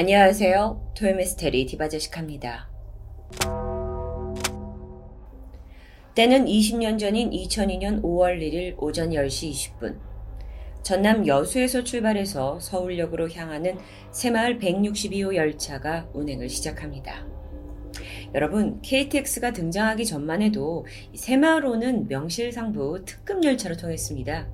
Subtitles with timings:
[0.00, 0.92] 안녕하세요.
[0.96, 2.68] 토요미스테리 디바제식합니다.
[6.14, 9.98] 때는 20년 전인 2002년 5월 1일 오전 10시 20분.
[10.84, 13.76] 전남 여수에서 출발해서 서울역으로 향하는
[14.12, 17.26] 새마을 162호 열차가 운행을 시작합니다.
[18.34, 20.86] 여러분, KTX가 등장하기 전만 해도
[21.16, 24.48] 새마을호는 명실상부 특급 열차로 통했습니다.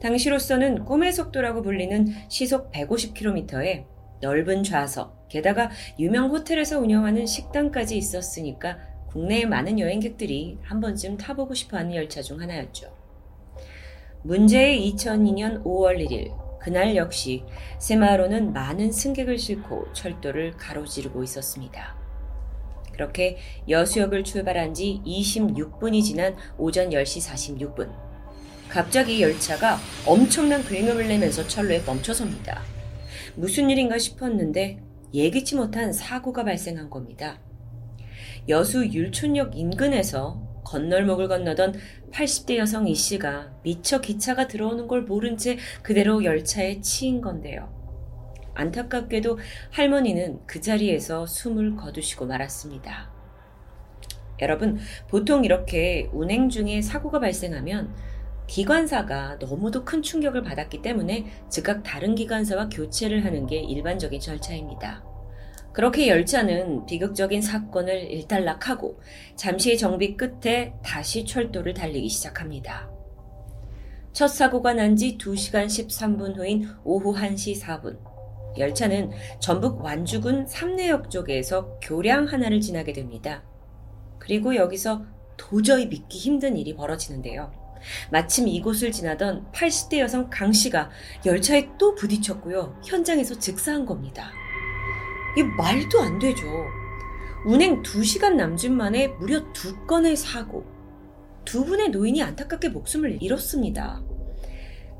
[0.00, 9.46] 당시로서는 꿈의 속도라고 불리는 시속 150km에 넓은 좌석, 게다가 유명 호텔에서 운영하는 식당까지 있었으니까 국내의
[9.46, 12.92] 많은 여행객들이 한 번쯤 타보고 싶어 하는 열차 중 하나였죠.
[14.22, 17.44] 문제의 2002년 5월 1일, 그날 역시
[17.78, 21.96] 새마을호는 많은 승객을 싣고 철도를 가로지르고 있었습니다.
[22.92, 23.38] 그렇게
[23.68, 27.88] 여수역을 출발한 지 26분이 지난 오전 10시 46분.
[28.68, 32.60] 갑자기 열차가 엄청난 굉음을 내면서 철로에 멈춰섭니다.
[33.34, 34.82] 무슨 일인가 싶었는데
[35.14, 37.40] 예기치 못한 사고가 발생한 겁니다.
[38.48, 41.74] 여수 율촌역 인근에서 건널목을 건너던
[42.12, 47.74] 80대 여성 이 씨가 미처 기차가 들어오는 걸 모른 채 그대로 열차에 치인 건데요.
[48.54, 49.38] 안타깝게도
[49.70, 53.12] 할머니는 그 자리에서 숨을 거두시고 말았습니다.
[54.40, 57.94] 여러분, 보통 이렇게 운행 중에 사고가 발생하면
[58.48, 65.04] 기관사가 너무도 큰 충격을 받았기 때문에 즉각 다른 기관사와 교체를 하는 게 일반적인 절차입니다.
[65.72, 69.00] 그렇게 열차는 비극적인 사건을 일단락하고
[69.36, 72.90] 잠시의 정비 끝에 다시 철도를 달리기 시작합니다.
[74.12, 77.98] 첫 사고가 난 지 2시간 13분 후인 오후 1시 4분.
[78.56, 83.44] 열차는 전북 완주군 삼내역 쪽에서 교량 하나를 지나게 됩니다.
[84.18, 85.04] 그리고 여기서
[85.36, 87.52] 도저히 믿기 힘든 일이 벌어지는데요.
[88.10, 90.90] 마침 이곳을 지나던 80대 여성 강 씨가
[91.24, 92.80] 열차에 또 부딪혔고요.
[92.84, 94.30] 현장에서 즉사한 겁니다.
[95.36, 96.46] 이 말도 안 되죠.
[97.46, 100.66] 운행 2시간 남짓 만에 무려 두 건의 사고.
[101.44, 104.02] 두 분의 노인이 안타깝게 목숨을 잃었습니다.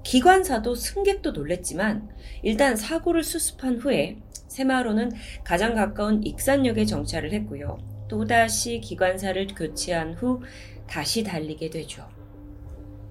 [0.04, 2.08] 기관사도 승객도 놀랬지만
[2.42, 5.12] 일단 사고를 수습한 후에 새마을호는
[5.44, 7.78] 가장 가까운 익산역에 정차를 했고요.
[8.08, 10.40] 또다시 기관사를 교체한 후
[10.86, 12.08] 다시 달리게 되죠.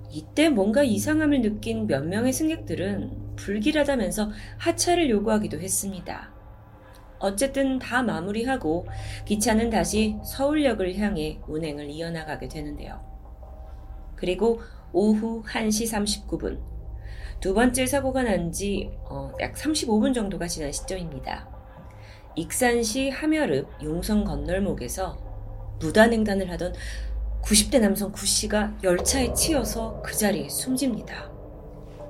[0.09, 6.33] 이때 뭔가 이상함을 느낀 몇 명의 승객들은 불길하다면서 하차를 요구하기도 했습니다.
[7.19, 8.87] 어쨌든 다 마무리하고
[9.25, 13.01] 기차는 다시 서울역을 향해 운행을 이어나가게 되는데요.
[14.15, 14.61] 그리고
[14.93, 16.59] 오후 1시 39분,
[17.39, 21.47] 두 번째 사고가 난 지약 어, 35분 정도가 지난 시점입니다.
[22.35, 25.17] 익산시 함여읍 용성 건널목에서
[25.79, 26.73] 무단횡단을 하던
[27.41, 31.31] 90대 남성 구 씨가 열차에 치여서 그 자리에 숨집니다.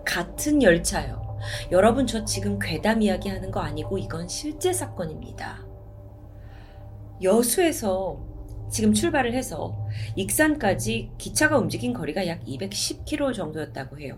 [0.06, 1.38] 같은 열차요.
[1.72, 5.66] 여러분 저 지금 괴담 이야기 하는 거 아니고 이건 실제 사건입니다.
[7.22, 8.20] 여수에서
[8.70, 9.78] 지금 출발을 해서
[10.16, 14.18] 익산까지 기차가 움직인 거리가 약 210km 정도였다고 해요.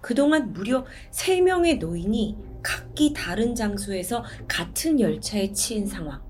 [0.00, 6.27] 그동안 무려 3명의 노인이 각기 다른 장소에서 같은 열차에 치인 상황.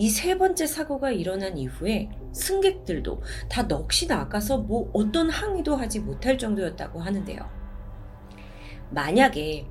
[0.00, 6.38] 이 세 번째 사고가 일어난 이후에 승객들도 다 넋이 나가서 뭐 어떤 항의도 하지 못할
[6.38, 7.38] 정도였다고 하는데요.
[8.88, 9.66] 만약에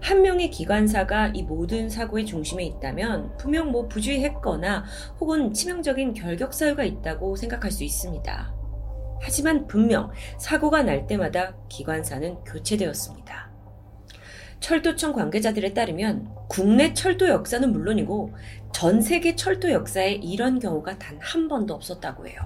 [0.00, 4.84] 한 명의 기관사가 이 모든 사고의 중심에 있다면 분명 뭐 부주의했거나
[5.18, 8.54] 혹은 치명적인 결격 사유가 있다고 생각할 수 있습니다.
[9.20, 13.50] 하지만 분명 사고가 날 때마다 기관사는 교체되었습니다.
[14.60, 18.34] 철도청 관계자들에 따르면 국내 철도 역사는 물론이고
[18.76, 22.38] 전 세계 철도 역사에 이런 경우가 단 한 번도 없었다고 해요.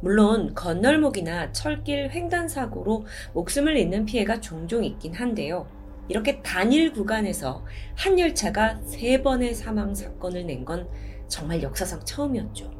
[0.00, 3.04] 물론 건널목이나 철길 횡단 사고로
[3.34, 5.66] 목숨을 잃는 피해가 종종 있긴 한데요.
[6.08, 7.64] 이렇게 단일 구간에서
[7.96, 10.88] 한 열차가 세 번의 사망 사건을 낸 건
[11.26, 12.70] 정말 역사상 처음이었죠.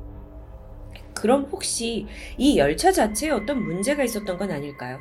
[1.12, 2.06] 그럼 혹시
[2.38, 5.00] 이 열차 자체에 어떤 문제가 있었던 건 아닐까요?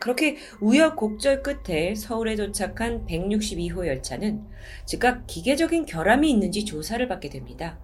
[0.00, 4.44] 그렇게 우여곡절 끝에 서울에 도착한 162호 열차는
[4.86, 7.78] 즉각 기계적인 결함이 있는지 조사를 받게 됩니다.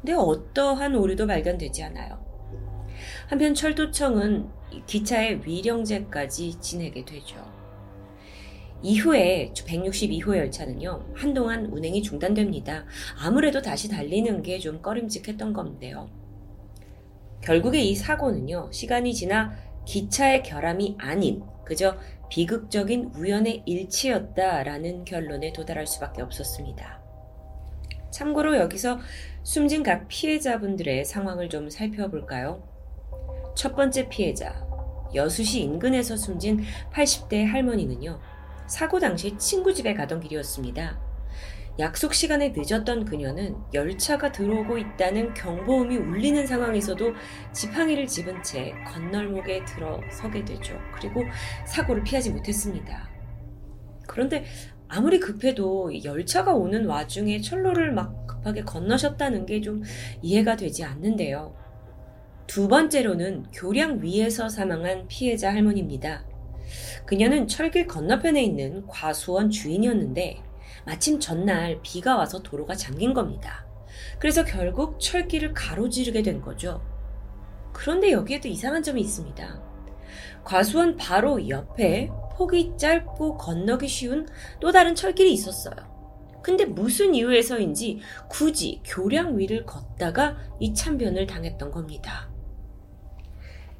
[0.00, 2.24] 근데 어떠한 오류도 발견되지 않아요.
[3.28, 4.48] 한편 철도청은
[4.86, 7.36] 기차의 위령제까지 지내게 되죠.
[8.82, 12.84] 이후에 162호 열차는요, 한동안 운행이 중단됩니다.
[13.18, 16.10] 아무래도 다시 달리는 게 좀 꺼림직했던 건데요.
[17.42, 21.96] 결국에 이 사고는요, 시간이 지나 기차의 결함이 아닌 그저
[22.28, 27.00] 비극적인 우연의 일치였다라는 결론에 도달할 수밖에 없었습니다.
[28.10, 28.98] 참고로 여기서
[29.42, 32.62] 숨진 각 피해자분들의 상황을 좀 살펴볼까요?
[33.56, 34.66] 첫 번째 피해자,
[35.14, 38.20] 여수시 인근에서 숨진 80대 할머니는요,
[38.66, 41.03] 사고 당시 친구 집에 가던 길이었습니다.
[41.80, 47.14] 약속 시간에 늦었던 그녀는 열차가 들어오고 있다는 경보음이 울리는 상황에서도
[47.52, 50.78] 지팡이를 집은 채 건널목에 들어서게 되죠.
[50.94, 51.22] 그리고
[51.66, 53.08] 사고를 피하지 못했습니다.
[54.06, 54.44] 그런데
[54.86, 59.82] 아무리 급해도 열차가 오는 와중에 철로를 막 급하게 건너셨다는 게 좀
[60.22, 61.56] 이해가 되지 않는데요.
[62.46, 66.24] 두 번째로는 교량 위에서 사망한 피해자 할머니입니다.
[67.06, 70.42] 그녀는 철길 건너편에 있는 과수원 주인이었는데
[70.86, 73.66] 마침 전날 비가 와서 도로가 잠긴 겁니다.
[74.18, 76.82] 그래서 결국 철길을 가로지르게 된 거죠.
[77.72, 79.62] 그런데 여기에도 이상한 점이 있습니다.
[80.44, 84.26] 과수원 바로 옆에 폭이 짧고 건너기 쉬운
[84.60, 85.74] 또 다른 철길이 있었어요.
[86.42, 92.28] 근데 무슨 이유에서인지 굳이 교량 위를 걷다가 이 참변을 당했던 겁니다.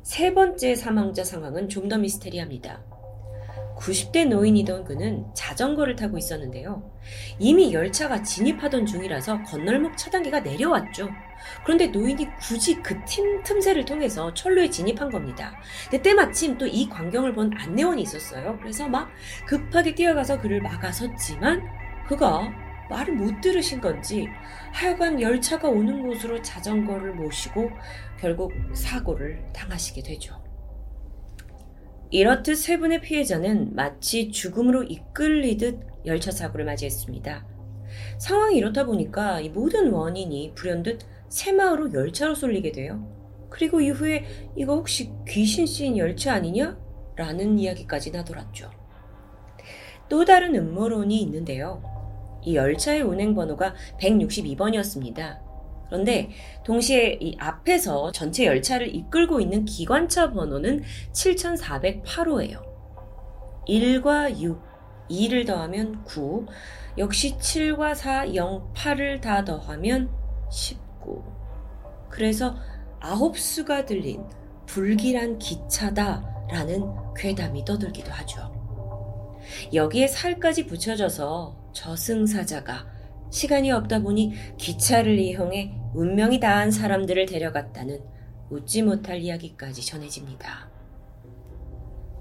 [0.02, 2.93] 세 번째 사망자 상황은 좀 더 미스테리합니다.
[3.76, 6.90] 90대 노인이던 그는 자전거를 타고 있었는데요.
[7.38, 11.08] 이미 열차가 진입하던 중이라서 건널목 차단기가 내려왔죠.
[11.64, 15.58] 그런데 노인이 굳이 그 틈, 틈새를 통해서 철로에 진입한 겁니다.
[15.90, 18.58] 근데 때마침 또 이 광경을 본 안내원이 있었어요.
[18.60, 19.10] 그래서 막
[19.46, 21.62] 급하게 뛰어가서 그를 막아섰지만
[22.08, 22.52] 그가
[22.90, 24.28] 말을 못 들으신 건지
[24.72, 27.70] 하여간 열차가 오는 곳으로 자전거를 모시고
[28.18, 30.43] 결국 사고를 당하시게 되죠.
[32.10, 37.46] 이렇듯 세 분의 피해자는 마치 죽음으로 이끌리듯 열차 사고를 맞이했습니다.
[38.18, 43.10] 상황이 이렇다 보니까 이 모든 원인이 불현듯 새마을로 열차로 쏠리게 돼요.
[43.50, 44.24] 그리고 이후에
[44.56, 46.76] 이거 혹시 귀신 씌인 열차 아니냐?
[47.16, 48.70] 라는 이야기까지 나돌았죠.
[50.08, 51.82] 또 다른 음모론이 있는데요.
[52.42, 55.38] 이 열차의 운행 번호가 162번이었습니다.
[55.94, 56.30] 그런데
[56.64, 60.82] 동시에 이 앞에서 전체 열차를 이끌고 있는 기관차 번호는
[61.12, 62.60] 7408호예요.
[63.68, 64.60] 1과 6,
[65.08, 66.46] 2를 더하면 9,
[66.98, 70.10] 역시 7과 4, 0, 8을 다 더하면
[70.50, 71.22] 19.
[72.10, 72.56] 그래서
[72.98, 74.24] 아홉 수가 들린
[74.66, 78.52] 불길한 기차다라는 괴담이 떠들기도 하죠.
[79.72, 82.93] 여기에 살까지 붙여져서 저승사자가
[83.30, 88.00] 시간이 없다 보니 기차를 이용해 운명이 다한 사람들을 데려갔다는
[88.50, 90.70] 웃지 못할 이야기까지 전해집니다.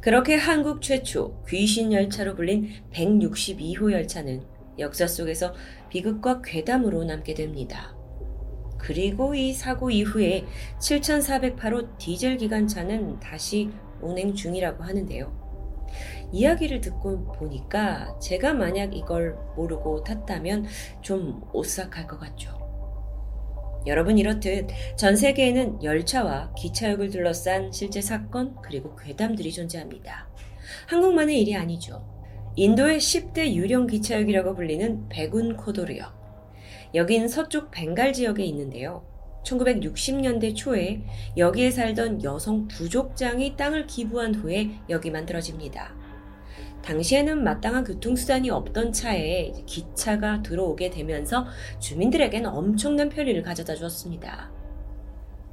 [0.01, 4.43] 그렇게 한국 최초 귀신 열차로 불린 162호 열차는
[4.79, 5.53] 역사 속에서
[5.89, 7.95] 비극과 괴담으로 남게 됩니다.
[8.77, 10.45] 그리고 이 사고 이후에
[10.79, 13.69] 7408호 디젤 기관차는 다시
[14.01, 15.42] 운행 중이라고 하는데요.
[16.33, 20.65] 이야기를 듣고 보니까 제가 만약 이걸 모르고 탔다면
[21.01, 22.61] 좀 오싹할 것 같죠.
[23.85, 30.27] 여러분 이렇듯 전 세계에는 열차와 기차역을 둘러싼 실제 사건 그리고 괴담들이 존재합니다.
[30.87, 32.03] 한국만의 일이 아니죠.
[32.55, 36.23] 인도의 10대 유령 기차역이라고 불리는 백운 코도르역.
[36.95, 39.05] 여긴 서쪽 벵갈 지역에 있는데요.
[39.43, 41.03] 1960년대 초에
[41.35, 46.02] 여기에 살던 여성 부족장이 땅을 기부한 후에 여기 만들어집니다.
[46.83, 51.45] 당시에는 마땅한 교통수단이 없던 차에 기차가 들어오게 되면서
[51.79, 54.51] 주민들에게는 엄청난 편리를 가져다 주었습니다.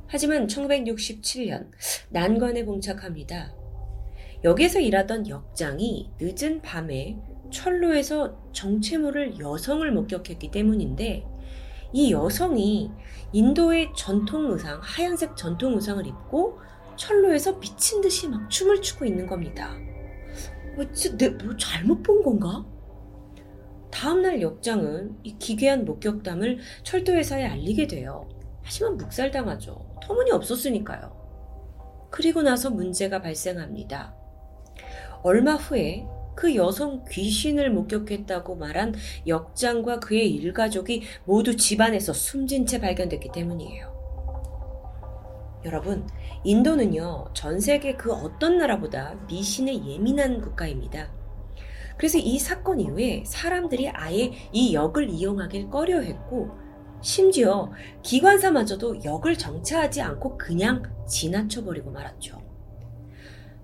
[0.07, 1.69] 하지만 1967년
[2.11, 3.55] 난관에 봉착합니다.
[4.43, 7.17] 여기에서 일하던 역장이 늦은 밤에
[7.51, 11.25] 철로에서 정체모를 여성을 목격했기 때문인데
[11.93, 12.91] 이 여성이
[13.33, 16.59] 인도의 전통 의상, 하얀색 전통 의상을 입고
[16.97, 19.77] 철로에서 미친 듯이 막 춤을 추고 있는 겁니다.
[20.77, 22.65] 어, 진짜 내뭐 잘못 본 건가?
[23.91, 28.29] 다음날 역장은 이 기괴한 목격담을 철도회사에 알리게 돼요.
[28.63, 29.97] 하지만 묵살당하죠.
[30.03, 31.19] 터무니 없었으니까요.
[32.11, 34.15] 그리고 나서 문제가 발생합니다.
[35.23, 38.95] 얼마 후에 그 여성 귀신을 목격했다고 말한
[39.27, 44.00] 역장과 그의 일가족이 모두 집안에서 숨진 채 발견됐기 때문이에요.
[45.65, 46.07] 여러분,
[46.43, 51.13] 인도는요, 전 세계 그 어떤 나라보다 미신에 예민한 국가입니다.
[51.99, 56.51] 그래서 이 사건 이후에 사람들이 아예 이 역을 이용하길 꺼려 했고,
[57.03, 57.71] 심지어
[58.03, 62.41] 기관사마저도 역을 정차하지 않고 그냥 지나쳐버리고 말았죠.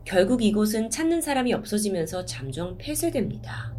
[0.05, 3.75] 결국 이곳은 찾는 사람이 없어지면서 잠정 폐쇄됩니다.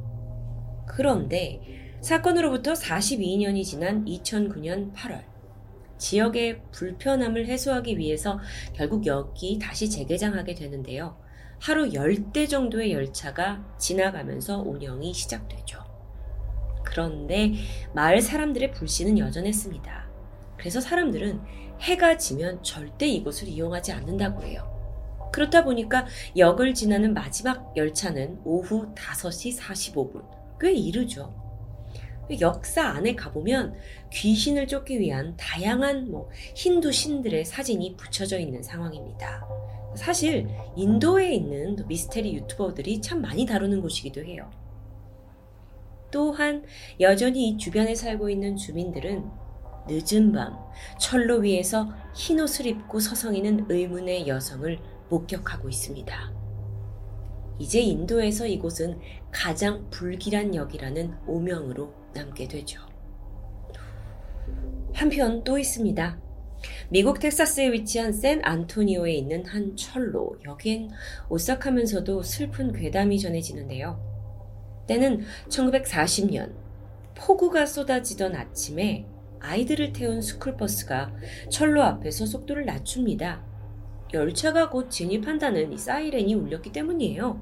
[0.87, 1.61] 그런데
[2.01, 5.23] 사건으로부터 42년이 지난 2009년 8월,
[5.97, 8.39] 지역의 불편함을 해소하기 위해서
[8.73, 11.17] 결국 역이 다시 재개장하게 되는데요.
[11.59, 15.83] 하루 10대 정도의 열차가 지나가면서 운영이 시작되죠.
[16.83, 17.53] 그런데
[17.93, 20.07] 마을 사람들의 불신은 여전했습니다.
[20.57, 21.41] 그래서 사람들은
[21.81, 24.77] 해가 지면 절대 이곳을 이용하지 않는다고 해요.
[25.31, 30.25] 그렇다 보니까 역을 지나는 마지막 열차는 오후 5시 45분.
[30.59, 31.46] 꽤 이르죠.
[32.41, 33.75] 역사 안에 가보면
[34.11, 39.47] 귀신을 쫓기 위한 다양한 뭐 힌두 신들의 사진이 붙여져 있는 상황입니다.
[39.95, 44.49] 사실 인도에 있는 미스테리 유튜버들이 참 많이 다루는 곳이기도 해요.
[46.11, 46.63] 또한
[46.99, 49.25] 여전히 이 주변에 살고 있는 주민들은
[49.89, 50.57] 늦은 밤
[50.99, 54.77] 철로 위에서 흰 옷을 입고 서성이는 의문의 여성을
[55.09, 56.33] 목격하고 있습니다.
[57.59, 58.99] 이제 인도에서 이곳은
[59.31, 62.81] 가장 불길한 역이라는 오명으로 남게 되죠.
[64.93, 66.19] 한편 또 있습니다.
[66.89, 70.37] 미국 텍사스에 위치한 샌 안토니오에 있는 한 철로.
[70.45, 70.89] 여기엔
[71.29, 74.01] 오싹하면서도 슬픈 괴담이 전해지는데요.
[74.87, 76.53] 때는 1940년
[77.13, 79.05] 폭우가 쏟아지던 아침에
[79.39, 81.13] 아이들을 태운 스쿨버스가
[81.51, 83.45] 철로 앞에서 속도를 낮춥니다.
[84.13, 87.41] 열차가 곧 진입한다는 이 사이렌이 울렸기 때문이에요.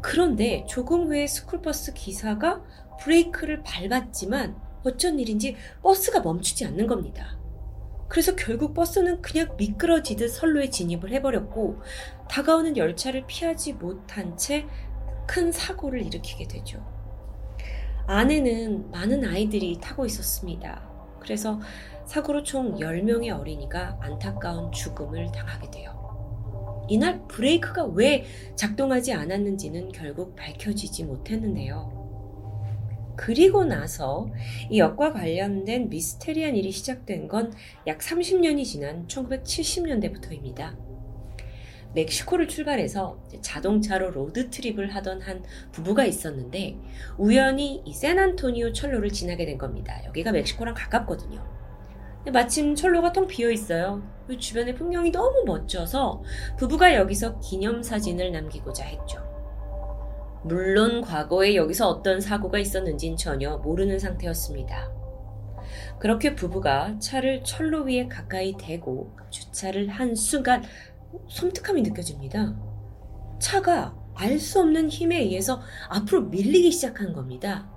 [0.00, 2.62] 그런데 조금 후에 스쿨버스 기사가
[3.02, 7.38] 브레이크를 밟았지만 어쩐 일인지 버스가 멈추지 않는 겁니다.
[8.08, 11.80] 그래서 결국 버스는 그냥 미끄러지듯 선로에 진입을 해버렸고
[12.28, 14.66] 다가오는 열차를 피하지 못한 채
[15.30, 16.84] 큰 사고를 일으키게 되죠.
[18.08, 20.82] 안에는 많은 아이들이 타고 있었습니다.
[21.20, 21.60] 그래서
[22.04, 26.84] 사고로 총 10명의 어린이가 안타까운 죽음을 당하게 돼요.
[26.88, 28.24] 이날 브레이크가 왜
[28.56, 31.99] 작동하지 않았는지는 결국 밝혀지지 못했는데요.
[33.20, 34.30] 그리고 나서
[34.70, 37.52] 이 역과 관련된 미스테리한 일이 시작된 건
[37.86, 40.74] 약 30년이 지난 1970년대부터입니다.
[41.94, 46.78] 멕시코를 출발해서 자동차로 로드트립을 하던 한 부부가 있었는데
[47.18, 50.02] 우연히 이 샌안토니오 철로를 지나게 된 겁니다.
[50.06, 51.44] 여기가 멕시코랑 가깝거든요.
[52.32, 54.02] 마침 철로가 텅 비어 있어요.
[54.28, 56.22] 그 주변의 풍경이 너무 멋져서
[56.56, 59.29] 부부가 여기서 기념사진을 남기고자 했죠.
[60.42, 64.90] 물론 과거에 여기서 어떤 사고가 있었는진 전혀 모르는 상태였습니다.
[65.98, 70.62] 그렇게 부부가 차를 철로 위에 가까이 대고 주차를 한 순간
[71.28, 72.54] 섬뜩함이 느껴집니다.
[73.38, 77.70] 차가 알 수 없는 힘에 의해서 앞으로 밀리기 시작한 겁니다.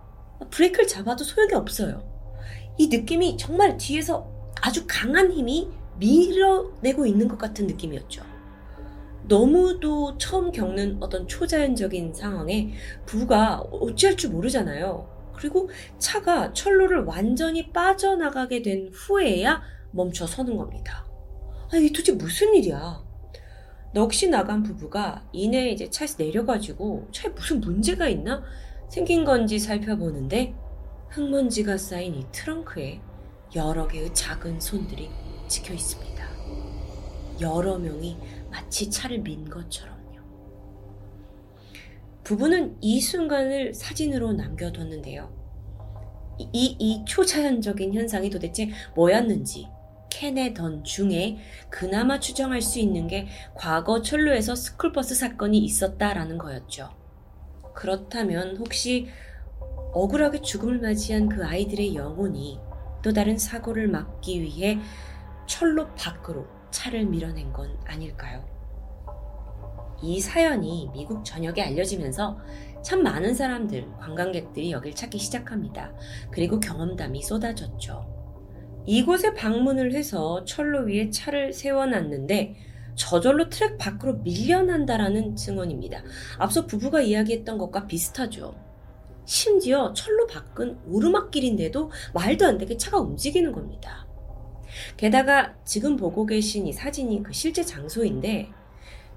[0.49, 2.03] 브레이크를 잡아도 소용이 없어요.
[2.77, 4.29] 이 느낌이 정말 뒤에서
[4.61, 8.32] 아주 강한 힘이 밀어내고 있는 것 같은 느낌이었죠.
[9.25, 12.73] 너무도 처음 겪는 어떤 초자연적인 상황에
[13.05, 15.09] 부부가 어찌할 줄 모르잖아요.
[15.33, 19.61] 그리고 차가 철로를 완전히 빠져나가게 된 후에야
[19.91, 21.05] 멈춰 서는 겁니다.
[21.71, 23.03] 아, 이게 도대체 무슨 일이야?
[23.93, 28.43] 넋이 나간 부부가 이내 이제 차에서 내려가지고 차에 무슨 문제가 있나
[28.89, 30.55] 생긴 건지 살펴보는데
[31.09, 32.99] 흙먼지가 쌓인 이 트렁크에
[33.55, 35.09] 여러 개의 작은 손들이
[35.47, 36.23] 찍혀 있습니다.
[37.41, 38.17] 여러 명이
[38.53, 40.21] 마치 차를 민 것처럼요.
[42.23, 45.33] 부부는 이 순간을 사진으로 남겨뒀는데요.
[46.37, 49.67] 이, 이 초자연적인 현상이 도대체 뭐였는지
[50.11, 51.37] 캐내던 중에
[51.71, 56.91] 그나마 추정할 수 있는 게 과거 철로에서 스쿨버스 사건이 있었다라는 거였죠.
[57.73, 59.07] 그렇다면 혹시
[59.93, 62.59] 억울하게 죽음을 맞이한 그 아이들의 영혼이
[63.01, 64.77] 또 다른 사고를 막기 위해
[65.47, 68.43] 철로 밖으로 차를 밀어낸 건 아닐까요?
[70.01, 72.37] 이 사연이 미국 전역에 알려지면서
[72.81, 75.93] 참 많은 사람들, 관광객들이 여길 찾기 시작합니다.
[76.29, 78.05] 그리고 경험담이 쏟아졌죠.
[78.85, 82.55] 이곳에 방문을 해서 철로 위에 차를 세워놨는데
[82.95, 86.03] 저절로 트랙 밖으로 밀려난다라는 증언입니다.
[86.37, 88.55] 앞서 부부가 이야기했던 것과 비슷하죠.
[89.25, 94.02] 심지어 철로 밖은 오르막길인데도 말도 안 되게 차가 움직이는 겁니다.
[94.97, 98.49] 게다가 지금 보고 계신 이 사진이 그 실제 장소인데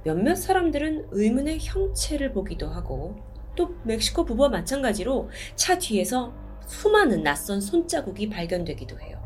[0.04, 3.16] 몇몇 사람들은 의문의 형체를 보기도 하고
[3.56, 6.32] 또 멕시코 부부와 마찬가지로 차 뒤에서
[6.66, 9.20] 수많은 낯선 손자국이 발견되기도 해요.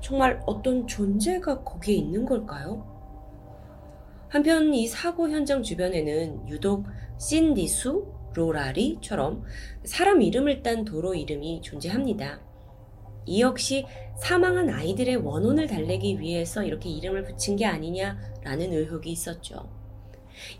[0.00, 2.96] 정말 어떤 존재가 거기에 있는 걸까요?
[4.28, 6.86] 한편 이 사고 현장 주변에는 유독
[7.18, 9.44] 신디수, 로라리처럼
[9.84, 12.40] 사람 이름을 딴 도로 이름이 존재합니다.
[13.26, 13.84] 이 역시
[14.18, 19.68] 사망한 아이들의 원혼을 달래기 위해서 이렇게 이름을 붙인 게 아니냐라는 의혹이 있었죠.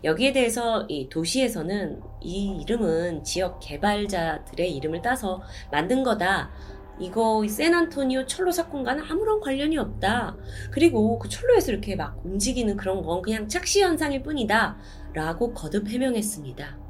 [0.03, 6.51] 여기에 대해서 이 도시에서는 이 이름은 지역 개발자들의 이름을 따서 만든 거다.
[6.99, 10.35] 이거 샌안토니오 철로 사건과는 아무런 관련이 없다.
[10.71, 14.77] 그리고 그 철로에서 이렇게 막 움직이는 그런 건 그냥 착시 현상일 뿐이다.
[15.13, 16.86] 라고 거듭 해명했습니다.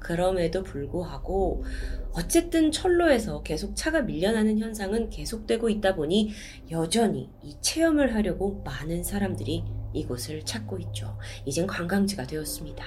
[0.00, 1.64] 그럼에도 불구하고
[2.12, 6.30] 어쨌든 철로에서 계속 차가 밀려나는 현상은 계속되고 있다 보니
[6.70, 11.16] 여전히 이 체험을 하려고 많은 사람들이 이곳을 찾고 있죠.
[11.44, 12.84] 이젠 관광지가 되었습니다.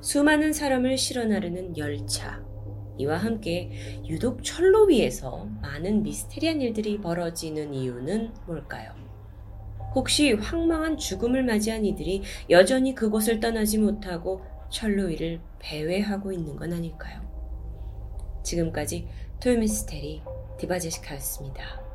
[0.00, 2.42] 수많은 사람을 실어 나르는 열차.
[2.96, 3.70] 이와 함께
[4.06, 8.92] 유독 철로 위에서 많은 미스테리한 일들이 벌어지는 이유는 뭘까요?
[9.94, 14.42] 혹시 황망한 죽음을 맞이한 이들이 여전히 그곳을 떠나지 못하고
[15.08, 17.20] 위를 배회하고 있는 건 아닐까요?
[18.42, 19.08] 지금까지
[19.40, 20.22] 토요미스테리
[20.58, 21.89] 디바제시카였습니다.